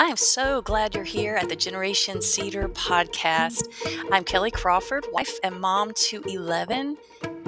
I 0.00 0.04
am 0.04 0.16
so 0.16 0.62
glad 0.62 0.94
you're 0.94 1.04
here 1.04 1.34
at 1.34 1.50
the 1.50 1.56
Generation 1.56 2.22
Cedar 2.22 2.70
podcast. 2.70 3.68
I'm 4.10 4.24
Kelly 4.24 4.50
Crawford, 4.50 5.04
wife 5.12 5.38
and 5.44 5.60
mom 5.60 5.92
to 5.92 6.22
11. 6.22 6.96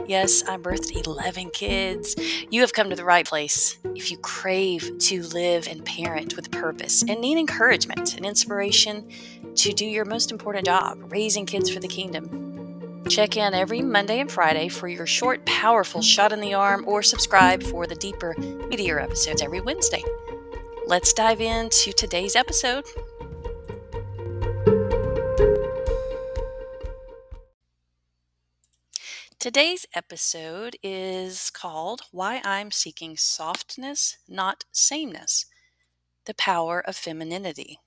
Yes, 0.07 0.43
I 0.47 0.59
birthed 0.59 1.07
11 1.07 1.49
kids. 1.49 2.15
You 2.51 2.61
have 2.61 2.75
come 2.75 2.91
to 2.91 2.95
the 2.95 3.07
right 3.07 3.27
place 3.27 3.79
if 3.95 4.11
you 4.11 4.19
crave 4.19 4.99
to 4.99 5.23
live 5.29 5.67
and 5.67 5.83
parent 5.83 6.37
with 6.37 6.51
purpose 6.51 7.01
and 7.01 7.23
need 7.23 7.39
encouragement 7.39 8.19
and 8.19 8.27
inspiration 8.27 9.09
to 9.55 9.73
do 9.73 9.87
your 9.87 10.05
most 10.05 10.31
important 10.31 10.67
job, 10.67 11.11
raising 11.11 11.47
kids 11.47 11.71
for 11.71 11.81
the 11.81 11.89
kingdom. 11.89 13.03
Check 13.09 13.39
in 13.39 13.55
every 13.55 13.81
Monday 13.81 14.21
and 14.21 14.31
Friday 14.31 14.69
for 14.69 14.89
your 14.89 15.07
short, 15.07 15.43
powerful 15.47 16.03
shot 16.03 16.33
in 16.33 16.41
the 16.41 16.53
arm, 16.53 16.85
or 16.87 17.03
subscribe 17.03 17.63
for 17.63 17.87
the 17.87 17.95
deeper, 17.95 18.35
meatier 18.37 19.03
episodes 19.03 19.41
every 19.41 19.63
Wednesday. 19.63 20.03
Let's 20.87 21.13
dive 21.13 21.41
into 21.41 21.93
today's 21.93 22.35
episode. 22.35 22.85
Today's 29.39 29.87
episode 29.95 30.77
is 30.83 31.51
called 31.51 32.03
Why 32.11 32.43
I'm 32.45 32.71
Seeking 32.73 33.17
Softness, 33.17 34.19
Not 34.29 34.65
Sameness 34.73 35.47
The 36.27 36.35
Power 36.35 36.81
of 36.81 36.97
Femininity. 36.97 37.79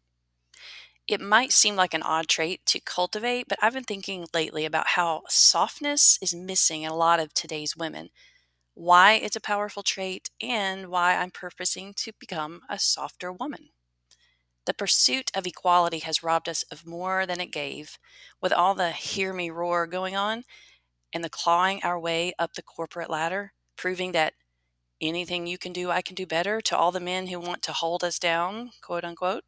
It 1.08 1.22
might 1.22 1.52
seem 1.52 1.75
like 1.75 1.94
an 1.94 2.02
odd 2.02 2.27
trait 2.27 2.66
to 2.67 2.80
cultivate, 2.80 3.48
but 3.50 3.59
I've 3.62 3.73
been 3.73 3.84
thinking 3.84 4.25
lately 4.34 4.66
about 4.66 4.88
how 4.88 5.23
softness 5.27 6.17
is 6.22 6.34
missing 6.34 6.84
in 6.84 6.91
a 6.91 6.95
lot 6.95 7.20
of 7.20 7.34
today's 7.34 7.75
women, 7.75 8.09
why 8.76 9.14
it's 9.16 9.38
a 9.38 9.42
powerful 9.42 9.84
trait, 9.84 10.30
and 10.42 10.90
why 10.90 11.16
I'm 11.18 11.32
purposing 11.32 11.94
to 11.98 12.14
become 12.20 12.62
a 12.70 12.80
softer 12.80 13.34
woman. 13.34 13.70
The 14.66 14.73
pursuit 14.76 15.32
of 15.36 15.48
equality 15.48 16.00
has 16.00 16.23
robbed 16.23 16.50
us 16.50 16.64
of 16.72 16.86
more 16.86 17.26
than 17.26 17.42
it 17.42 17.48
gave. 17.52 17.98
With 18.42 18.54
all 18.54 18.76
the 18.76 18.92
hear 18.92 19.34
me 19.34 19.50
roar 19.50 19.88
going 19.88 20.16
on 20.16 20.44
and 21.14 21.23
the 21.23 21.30
clawing 21.30 21.82
our 21.84 22.00
way 22.00 22.34
up 22.40 22.54
the 22.56 22.64
corporate 22.64 23.09
ladder, 23.09 23.54
proving 23.78 24.12
that 24.14 24.34
anything 25.02 25.48
you 25.48 25.58
can 25.58 25.73
do, 25.73 25.92
I 25.92 26.02
can 26.02 26.16
do 26.16 26.26
better 26.28 26.62
to 26.62 26.78
all 26.78 26.92
the 26.92 27.00
men 27.00 27.28
who 27.28 27.39
want 27.39 27.62
to 27.64 27.73
hold 27.73 28.04
us 28.04 28.20
down, 28.20 28.72
quote 28.82 29.04
unquote, 29.06 29.44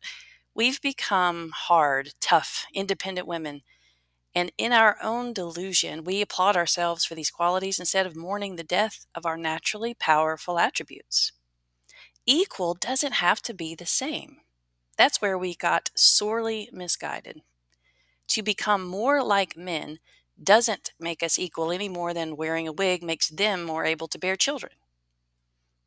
We've 0.56 0.81
become 0.81 1.52
hard, 1.56 2.12
tough, 2.22 2.66
independent 2.73 3.28
women. 3.28 3.62
And 4.38 4.52
in 4.55 4.71
our 4.71 4.97
own 5.02 5.33
delusion, 5.33 6.03
we 6.03 6.21
applaud 6.21 6.55
ourselves 6.55 7.03
for 7.03 7.16
these 7.16 7.31
qualities 7.31 7.80
instead 7.80 8.05
of 8.05 8.16
mourning 8.16 8.55
the 8.55 8.63
death 8.63 9.07
of 9.16 9.25
our 9.25 9.35
naturally 9.35 9.95
powerful 9.95 10.59
attributes. 10.59 11.31
Equal 12.27 12.75
doesn't 12.75 13.13
have 13.13 13.41
to 13.41 13.55
be 13.55 13.73
the 13.73 13.88
same. 13.88 14.38
That's 14.95 15.23
where 15.23 15.39
we 15.39 15.55
got 15.55 15.89
sorely 15.95 16.69
misguided. 16.71 17.41
To 18.27 18.44
become 18.44 18.85
more 18.85 19.23
like 19.23 19.57
men 19.57 19.97
doesn't 20.44 20.91
make 20.99 21.23
us 21.23 21.39
equal 21.39 21.72
any 21.72 21.89
more 21.89 22.13
than 22.13 22.38
wearing 22.38 22.67
a 22.67 22.72
wig 22.72 23.01
makes 23.01 23.29
them 23.29 23.63
more 23.63 23.85
able 23.85 24.07
to 24.07 24.19
bear 24.19 24.35
children. 24.35 24.73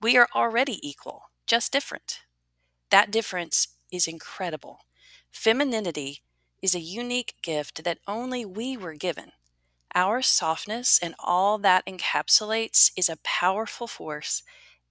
We 0.03 0.17
are 0.17 0.29
already 0.35 0.81
equal, 0.83 1.31
just 1.47 1.71
different. 1.71 2.23
That 2.91 3.13
difference 3.13 3.69
is 3.93 4.09
incredible. 4.09 4.81
Femininity 5.31 6.23
is 6.63 6.75
a 6.75 6.81
unique 6.81 7.35
gift 7.43 7.85
that 7.85 7.99
only 8.07 8.45
we 8.45 8.77
were 8.77 8.95
given. 8.95 9.33
Our 9.95 10.23
softness 10.23 10.99
and 11.03 11.15
all 11.19 11.59
that 11.59 11.87
encapsulates 11.87 12.93
is 12.97 13.09
a 13.09 13.19
powerful 13.25 13.87
force, 13.87 14.43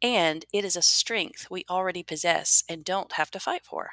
and 0.01 0.45
it 0.53 0.65
is 0.65 0.75
a 0.75 0.81
strength 0.81 1.47
we 1.49 1.65
already 1.69 2.03
possess 2.03 2.63
and 2.69 2.83
don't 2.85 3.13
have 3.13 3.31
to 3.31 3.39
fight 3.39 3.65
for. 3.65 3.91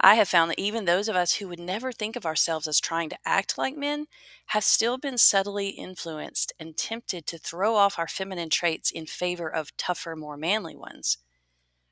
I 0.00 0.16
have 0.16 0.28
found 0.28 0.50
that 0.50 0.58
even 0.58 0.84
those 0.84 1.08
of 1.08 1.14
us 1.16 1.34
who 1.34 1.48
would 1.48 1.60
never 1.60 1.92
think 1.92 2.16
of 2.16 2.26
ourselves 2.26 2.66
as 2.66 2.80
trying 2.80 3.08
to 3.10 3.18
act 3.24 3.56
like 3.56 3.76
men 3.76 4.06
have 4.46 4.64
still 4.64 4.98
been 4.98 5.16
subtly 5.18 5.68
influenced 5.68 6.52
and 6.58 6.76
tempted 6.76 7.26
to 7.28 7.38
throw 7.38 7.76
off 7.76 7.98
our 7.98 8.08
feminine 8.08 8.50
traits 8.50 8.90
in 8.90 9.06
favor 9.06 9.48
of 9.48 9.76
tougher, 9.76 10.16
more 10.16 10.36
manly 10.36 10.74
ones. 10.76 11.18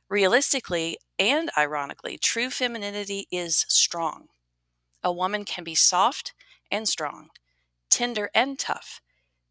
Realistically 0.08 0.98
and 1.18 1.50
ironically, 1.56 2.18
true 2.18 2.50
femininity 2.50 3.26
is 3.30 3.66
strong. 3.68 4.28
A 5.02 5.12
woman 5.12 5.44
can 5.44 5.64
be 5.64 5.74
soft 5.74 6.32
and 6.70 6.88
strong, 6.88 7.30
tender 7.90 8.30
and 8.34 8.58
tough, 8.58 9.00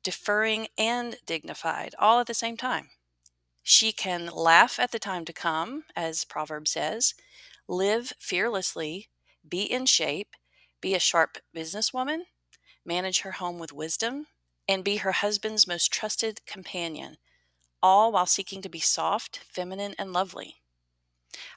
deferring 0.04 0.68
and 0.78 1.18
dignified, 1.26 1.96
all 2.00 2.20
at 2.20 2.28
the 2.28 2.34
same 2.34 2.58
time. 2.58 2.90
She 3.64 3.92
can 3.92 4.28
laugh 4.28 4.80
at 4.80 4.92
the 4.92 5.00
time 5.00 5.26
to 5.26 5.34
come, 5.34 5.84
as 5.96 6.24
Proverb 6.24 6.68
says, 6.68 7.14
live 7.68 8.14
fearlessly, 8.20 9.10
be 9.48 9.64
in 9.64 9.86
shape, 9.86 10.36
be 10.80 10.96
a 10.96 11.00
sharp 11.00 11.38
businesswoman, 11.56 12.22
manage 12.86 13.22
her 13.22 13.34
home 13.34 13.60
with 13.60 13.74
wisdom, 13.74 14.28
and 14.70 14.84
be 14.84 14.98
her 14.98 15.12
husband's 15.12 15.68
most 15.68 15.92
trusted 15.92 16.46
companion, 16.46 17.18
all 17.84 18.12
while 18.12 18.26
seeking 18.26 18.62
to 18.62 18.70
be 18.70 18.80
soft, 18.80 19.40
feminine, 19.50 19.96
and 20.00 20.14
lovely. 20.14 20.56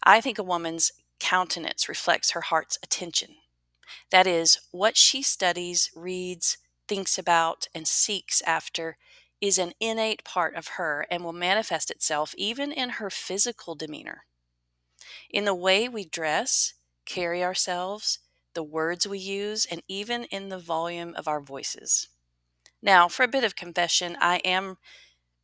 I 0.03 0.21
think 0.21 0.39
a 0.39 0.43
woman's 0.43 0.93
countenance 1.19 1.89
reflects 1.89 2.33
her 2.33 2.41
heart's 2.41 2.79
attention. 2.83 3.37
That 4.11 4.27
is, 4.27 4.59
what 4.71 4.97
she 4.97 5.23
studies, 5.23 5.91
reads, 5.95 6.59
thinks 6.89 7.19
about, 7.19 7.69
and 7.75 7.87
seeks 7.87 8.43
after 8.43 8.97
is 9.41 9.59
an 9.59 9.73
innate 9.81 10.25
part 10.25 10.55
of 10.55 10.69
her 10.77 11.07
and 11.11 11.25
will 11.25 11.33
manifest 11.33 11.91
itself 11.91 12.35
even 12.37 12.73
in 12.73 12.91
her 12.91 13.11
physical 13.11 13.75
demeanor. 13.75 14.25
In 15.31 15.45
the 15.45 15.55
way 15.55 15.89
we 15.89 16.05
dress, 16.05 16.75
carry 17.07 17.43
ourselves, 17.43 18.19
the 18.55 18.63
words 18.63 19.07
we 19.07 19.19
use, 19.19 19.65
and 19.65 19.83
even 19.89 20.25
in 20.25 20.49
the 20.49 20.59
volume 20.59 21.15
of 21.17 21.29
our 21.29 21.41
voices. 21.41 22.09
Now, 22.83 23.09
for 23.09 23.23
a 23.23 23.29
bit 23.29 23.45
of 23.45 23.57
confession, 23.57 24.17
I 24.21 24.39
am 24.39 24.77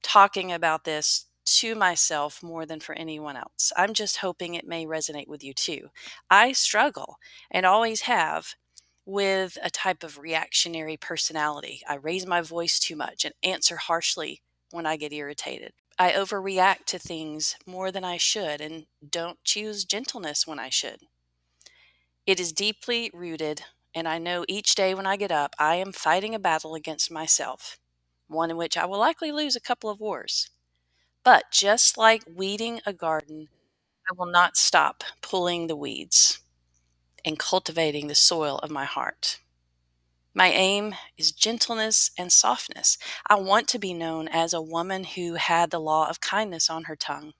talking 0.02 0.52
about 0.52 0.84
this 0.84 1.26
to 1.46 1.74
myself 1.74 2.42
more 2.42 2.66
than 2.66 2.80
for 2.80 2.94
anyone 2.94 3.36
else. 3.36 3.72
I'm 3.76 3.94
just 3.94 4.18
hoping 4.18 4.54
it 4.54 4.66
may 4.66 4.84
resonate 4.84 5.28
with 5.28 5.42
you 5.42 5.54
too. 5.54 5.88
I 6.30 6.52
struggle 6.52 7.16
and 7.50 7.64
always 7.64 8.02
have 8.02 8.54
with 9.06 9.56
a 9.62 9.70
type 9.70 10.02
of 10.02 10.18
reactionary 10.18 10.96
personality. 10.96 11.80
I 11.88 11.94
raise 11.94 12.26
my 12.26 12.40
voice 12.40 12.78
too 12.78 12.96
much 12.96 13.24
and 13.24 13.34
answer 13.42 13.76
harshly 13.76 14.42
when 14.72 14.84
I 14.84 14.96
get 14.96 15.12
irritated. 15.12 15.72
I 15.98 16.12
overreact 16.12 16.84
to 16.86 16.98
things 16.98 17.56
more 17.66 17.90
than 17.90 18.04
I 18.04 18.18
should 18.18 18.60
and 18.60 18.86
don't 19.08 19.42
choose 19.44 19.84
gentleness 19.84 20.46
when 20.46 20.58
I 20.58 20.68
should. 20.68 21.00
It 22.26 22.40
is 22.40 22.52
deeply 22.52 23.10
rooted, 23.14 23.62
and 23.94 24.08
I 24.08 24.18
know 24.18 24.44
each 24.48 24.74
day 24.74 24.94
when 24.94 25.06
I 25.06 25.16
get 25.16 25.30
up, 25.30 25.54
I 25.58 25.76
am 25.76 25.92
fighting 25.92 26.34
a 26.34 26.40
battle 26.40 26.74
against 26.74 27.10
myself, 27.10 27.78
one 28.26 28.50
in 28.50 28.56
which 28.56 28.76
I 28.76 28.84
will 28.84 28.98
likely 28.98 29.30
lose 29.30 29.54
a 29.54 29.60
couple 29.60 29.88
of 29.88 30.00
wars. 30.00 30.50
But 31.26 31.50
just 31.50 31.98
like 31.98 32.24
weeding 32.26 32.80
a 32.86 32.94
garden, 32.94 33.50
I 34.10 34.14
will 34.16 34.26
not 34.32 34.56
stop 34.56 35.04
pulling 35.22 35.66
the 35.66 35.76
weeds 35.76 36.40
and 37.24 37.38
cultivating 37.38 38.08
the 38.08 38.14
soil 38.14 38.58
of 38.60 38.70
my 38.70 38.84
heart. 38.86 39.40
My 40.34 40.48
aim 40.48 40.94
is 41.18 41.32
gentleness 41.32 42.12
and 42.18 42.32
softness. 42.32 42.98
I 43.26 43.36
want 43.36 43.68
to 43.68 43.78
be 43.78 43.94
known 43.94 44.28
as 44.28 44.54
a 44.54 44.62
woman 44.62 45.04
who 45.04 45.34
had 45.34 45.70
the 45.70 45.80
law 45.80 46.08
of 46.08 46.20
kindness 46.20 46.70
on 46.70 46.84
her 46.84 46.96
tongue. 46.96 47.34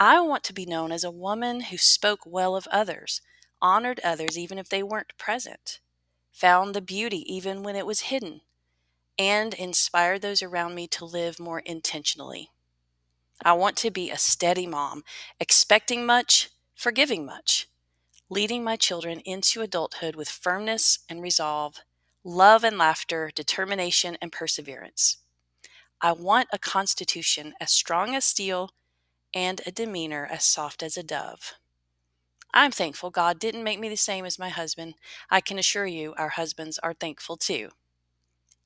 I 0.00 0.20
want 0.20 0.44
to 0.44 0.52
be 0.52 0.66
known 0.66 0.92
as 0.92 1.02
a 1.04 1.10
woman 1.10 1.62
who 1.62 1.78
spoke 1.78 2.20
well 2.24 2.56
of 2.56 2.68
others, 2.68 3.20
honored 3.60 4.00
others 4.04 4.38
even 4.38 4.58
if 4.58 4.68
they 4.68 4.82
weren't 4.84 5.18
present, 5.18 5.80
found 6.32 6.74
the 6.74 6.80
beauty 6.80 7.24
even 7.34 7.62
when 7.64 7.76
it 7.76 7.86
was 7.86 8.02
hidden, 8.12 8.42
and 9.18 9.54
inspired 9.54 10.22
those 10.22 10.42
around 10.42 10.74
me 10.74 10.88
to 10.88 11.04
live 11.04 11.40
more 11.40 11.60
intentionally. 11.60 12.50
I 13.42 13.52
want 13.52 13.76
to 13.78 13.90
be 13.90 14.10
a 14.10 14.18
steady 14.18 14.66
mom, 14.66 15.04
expecting 15.40 16.06
much, 16.06 16.50
forgiving 16.74 17.26
much, 17.26 17.68
leading 18.30 18.64
my 18.64 18.76
children 18.76 19.20
into 19.20 19.62
adulthood 19.62 20.16
with 20.16 20.28
firmness 20.28 21.00
and 21.08 21.22
resolve, 21.22 21.76
love 22.22 22.64
and 22.64 22.78
laughter, 22.78 23.30
determination 23.34 24.16
and 24.22 24.32
perseverance. 24.32 25.18
I 26.00 26.12
want 26.12 26.48
a 26.52 26.58
constitution 26.58 27.54
as 27.60 27.70
strong 27.70 28.14
as 28.14 28.24
steel 28.24 28.70
and 29.34 29.60
a 29.66 29.72
demeanor 29.72 30.28
as 30.30 30.44
soft 30.44 30.82
as 30.82 30.96
a 30.96 31.02
dove. 31.02 31.54
I'm 32.52 32.70
thankful 32.70 33.10
God 33.10 33.38
didn't 33.38 33.64
make 33.64 33.80
me 33.80 33.88
the 33.88 33.96
same 33.96 34.24
as 34.24 34.38
my 34.38 34.48
husband. 34.48 34.94
I 35.28 35.40
can 35.40 35.58
assure 35.58 35.86
you 35.86 36.14
our 36.16 36.30
husbands 36.30 36.78
are 36.78 36.94
thankful 36.94 37.36
too. 37.36 37.70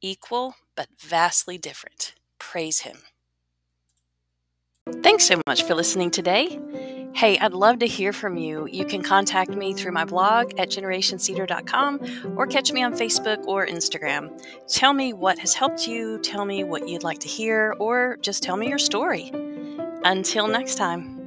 Equal, 0.00 0.56
but 0.76 0.88
vastly 1.00 1.58
different. 1.58 2.14
Praise 2.38 2.80
Him. 2.80 2.98
Thanks 5.02 5.24
so 5.24 5.40
much 5.46 5.62
for 5.62 5.74
listening 5.74 6.10
today. 6.10 6.58
Hey, 7.14 7.38
I'd 7.38 7.52
love 7.52 7.80
to 7.80 7.86
hear 7.86 8.12
from 8.12 8.36
you. 8.36 8.68
You 8.70 8.84
can 8.84 9.02
contact 9.02 9.50
me 9.50 9.72
through 9.72 9.92
my 9.92 10.04
blog 10.04 10.52
at 10.58 10.70
generationcedar.com 10.70 12.36
or 12.36 12.46
catch 12.46 12.70
me 12.72 12.82
on 12.82 12.92
Facebook 12.92 13.44
or 13.46 13.66
Instagram. 13.66 14.40
Tell 14.68 14.92
me 14.92 15.12
what 15.12 15.38
has 15.38 15.54
helped 15.54 15.86
you, 15.86 16.18
tell 16.20 16.44
me 16.44 16.62
what 16.64 16.88
you'd 16.88 17.02
like 17.02 17.18
to 17.20 17.28
hear, 17.28 17.74
or 17.80 18.18
just 18.20 18.42
tell 18.42 18.56
me 18.56 18.68
your 18.68 18.78
story. 18.78 19.32
Until 20.04 20.46
next 20.46 20.76
time. 20.76 21.17